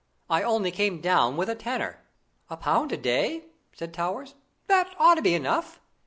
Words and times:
I 0.31 0.41
only 0.41 0.71
came 0.71 0.99
down 0.99 1.37
with 1.37 1.47
a 1.47 1.53
tenner." 1.53 1.99
"A 2.49 2.57
pound 2.57 2.91
a 2.91 2.97
day!" 2.97 3.45
said 3.71 3.93
Towers, 3.93 4.33
"that 4.65 4.95
ought 4.97 5.13
to 5.13 5.21
be 5.21 5.35
enough." 5.35 5.79